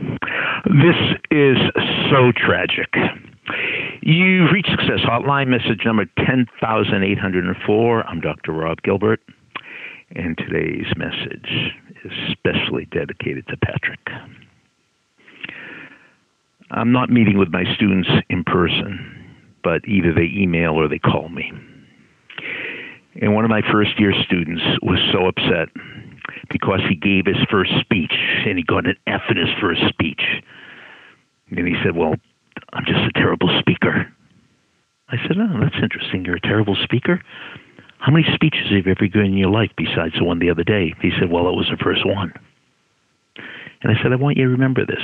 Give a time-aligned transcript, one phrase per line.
[0.00, 0.96] This
[1.30, 1.56] is
[2.10, 2.94] so tragic.
[4.02, 8.06] You've reached Success Hotline, message number 10804.
[8.06, 8.52] I'm Dr.
[8.52, 9.20] Rob Gilbert,
[10.14, 11.72] and today's message
[12.04, 14.00] is specially dedicated to Patrick.
[16.70, 19.34] I'm not meeting with my students in person,
[19.64, 21.50] but either they email or they call me.
[23.20, 25.68] And one of my first year students was so upset
[26.50, 28.12] because he gave his first speech
[28.46, 30.22] and he got an F in his first speech.
[31.50, 32.14] And he said, Well,
[32.72, 34.12] I'm just a terrible speaker.
[35.08, 36.24] I said, Oh, that's interesting.
[36.24, 37.22] You're a terrible speaker?
[37.98, 40.64] How many speeches have you ever given in your life besides the one the other
[40.64, 40.94] day?
[41.00, 42.32] He said, Well, it was the first one.
[43.82, 45.02] And I said, I want you to remember this.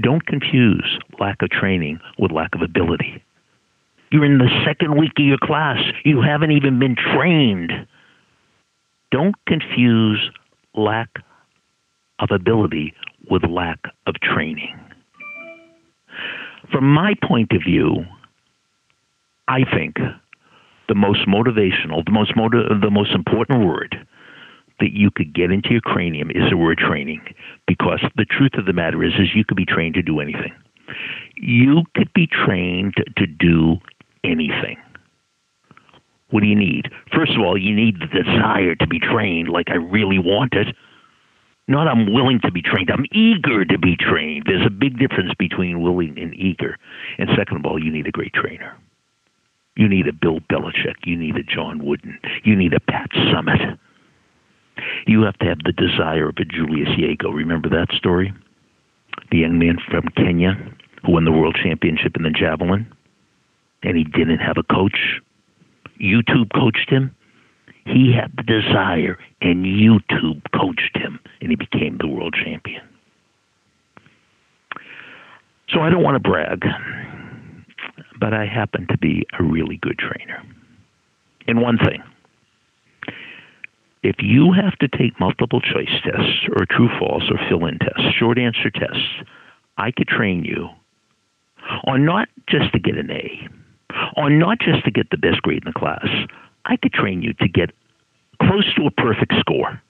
[0.00, 3.22] Don't confuse lack of training with lack of ability.
[4.10, 5.78] You're in the second week of your class.
[6.04, 7.72] You haven't even been trained.
[9.12, 10.30] Don't confuse
[10.74, 11.10] lack
[12.18, 12.94] of ability
[13.30, 14.74] with lack of training.
[16.72, 18.06] From my point of view,
[19.48, 19.96] I think
[20.88, 24.06] the most motivational, the most motiv- the most important word
[24.80, 27.20] that you could get into your cranium is the word training
[27.66, 30.52] because the truth of the matter is is you could be trained to do anything.
[31.36, 33.76] You could be trained to do
[34.24, 34.78] anything.
[36.32, 36.90] What do you need?
[37.14, 40.74] First of all, you need the desire to be trained like I really want it.
[41.68, 42.90] Not I'm willing to be trained.
[42.90, 44.44] I'm eager to be trained.
[44.46, 46.76] There's a big difference between willing and eager.
[47.18, 48.76] And second of all, you need a great trainer.
[49.76, 50.96] You need a Bill Belichick.
[51.04, 52.18] You need a John Wooden.
[52.44, 53.78] You need a Pat Summitt.
[55.06, 57.32] You have to have the desire of a Julius Yego.
[57.32, 58.34] Remember that story?
[59.30, 60.56] The young man from Kenya
[61.04, 62.86] who won the world championship in the javelin,
[63.82, 65.20] and he didn't have a coach.
[66.00, 67.14] YouTube coached him.
[67.84, 72.82] He had the desire, and YouTube coached him, and he became the world champion.
[75.68, 76.64] So I don't want to brag,
[78.20, 80.42] but I happen to be a really good trainer.
[81.46, 82.02] In one thing,
[84.02, 88.14] if you have to take multiple choice tests or true false or fill in tests,
[88.18, 89.22] short answer tests,
[89.76, 90.68] I could train you
[91.84, 93.48] on not just to get an A,
[94.16, 96.06] on not just to get the best grade in the class,
[96.64, 97.70] I could train you to get
[98.40, 99.80] close to a perfect score.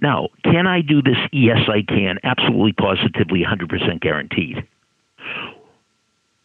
[0.00, 1.16] Now, can I do this?
[1.32, 2.18] Yes, I can.
[2.22, 4.66] Absolutely, positively, 100% guaranteed.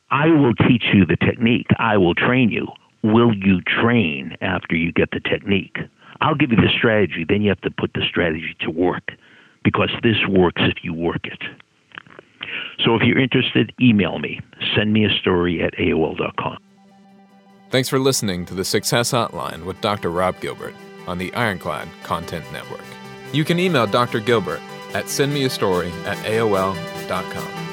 [0.09, 1.67] I will teach you the technique.
[1.78, 2.68] I will train you.
[3.03, 5.78] Will you train after you get the technique?
[6.22, 7.25] I'll give you the strategy.
[7.28, 9.12] Then you have to put the strategy to work
[9.63, 11.44] because this works if you work it.
[12.83, 14.39] So if you're interested, email me.
[14.75, 16.57] Send me a story at AOL.com.
[17.69, 20.09] Thanks for listening to the Success Hotline with Dr.
[20.11, 20.75] Rob Gilbert
[21.07, 22.83] on the Ironclad Content Network.
[23.31, 24.19] You can email Dr.
[24.19, 24.61] Gilbert
[24.93, 27.70] at sendmeastory at AOL.com.